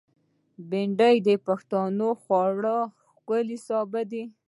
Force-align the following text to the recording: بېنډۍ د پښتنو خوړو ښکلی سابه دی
بېنډۍ 0.69 1.15
د 1.27 1.29
پښتنو 1.45 2.09
خوړو 2.21 2.79
ښکلی 3.11 3.57
سابه 3.67 4.01
دی 4.11 4.23